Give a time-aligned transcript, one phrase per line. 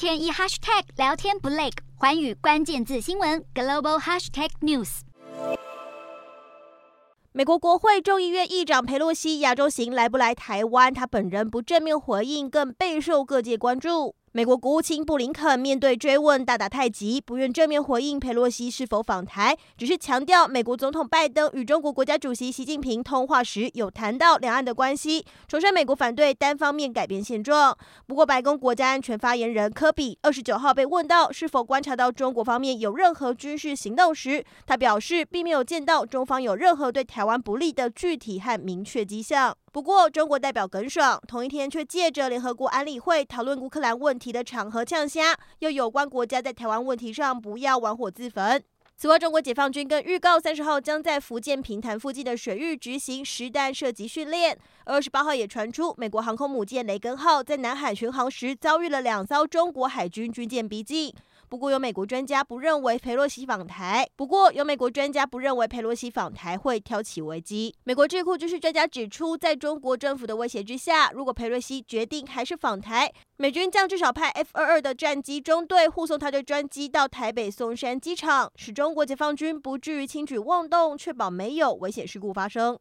[0.00, 5.00] 天一 hashtag 聊天不累，环宇关键字新闻 global hashtag news。
[7.32, 10.94] 美国国会众议院议长佩洛西亚洲行来不来台湾？
[10.94, 14.16] 他本人不正面回应，更备受各界关注。
[14.32, 27.76] 美国国务卿布林肯面对追问大打太极，不愿正面回应佩洛西是否访台，只是强调美国总统拜登与中国国家主席习近平通话时有谈到两岸的关系，重申美国反对单方面改变现状。
[28.06, 39.52] 不过，白宫国家安全发言人科比二十九号被问到是否观察到中国方面有任何军事行动时，他表示并没有见到中方有任何对台湾不利的具体和明确迹象。
[39.72, 48.62] 不过，中国代表耿爽同一天却借着联合国安理会讨论乌克兰问题的场合呛虾，又有关国家在台湾问题上不要玩火自焚。
[48.96, 54.58] 此外，中国解放军跟预告三十号将在福建平潭附近的水域执行实弹射击训练。
[54.84, 61.14] 二十八号也传出，美国航空母舰雷根号在南海巡航时遭遇了两艘中国海军军舰逼近。
[61.50, 64.08] 不过，有美国专家不认为佩洛西访台。
[64.14, 67.74] 不过，有美国专家不认为佩洛西访台会挑起危机。
[67.82, 82.78] 美国智库军事专家指出，在中国政府的威胁之下，如果佩洛西决定还是访台，美军将至少派 F 二二的战机中队护送他的专机到台北松山机场，使中国解放军不至于轻举妄动，确保没有危险事故发生。